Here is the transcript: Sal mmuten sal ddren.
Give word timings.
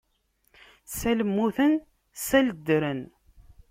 Sal 0.97 1.19
mmuten 1.27 1.73
sal 2.25 2.47
ddren. 2.57 3.01